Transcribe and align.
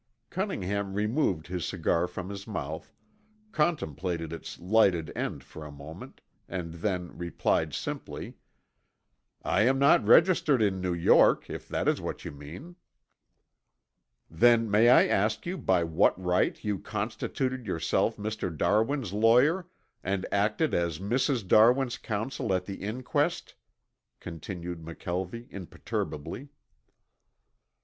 Cunningham 0.31 0.95
removed 0.95 1.45
his 1.45 1.63
cigar 1.63 2.07
from 2.07 2.29
his 2.31 2.47
mouth, 2.47 2.91
contemplated 3.51 4.33
its 4.33 4.57
lighted 4.57 5.11
end 5.15 5.43
for 5.43 5.63
a 5.63 5.71
moment, 5.71 6.21
and 6.49 6.73
then 6.73 7.15
replied 7.15 7.75
simply, 7.75 8.33
"I 9.43 9.61
am 9.61 9.77
not 9.77 10.03
registered 10.03 10.59
in 10.59 10.81
New 10.81 10.95
York, 10.95 11.51
if 11.51 11.67
that 11.67 11.87
is 11.87 12.01
what 12.01 12.25
you 12.25 12.31
mean." 12.31 12.77
"Then 14.27 14.71
may 14.71 14.89
I 14.89 15.05
ask 15.05 15.43
by 15.59 15.83
what 15.83 16.19
right 16.19 16.63
you 16.63 16.79
constituted 16.79 17.67
yourself 17.67 18.17
Mr. 18.17 18.49
Darwin's 18.57 19.13
lawyer, 19.13 19.67
and 20.03 20.25
acted 20.31 20.73
as 20.73 20.97
Mrs. 20.97 21.47
Darwin's 21.47 21.99
counsel 21.99 22.55
at 22.55 22.65
the 22.65 22.77
inquest?" 22.81 23.53
continued 24.19 24.81
McKelvie 24.81 25.45
imperturbably. 25.51 26.49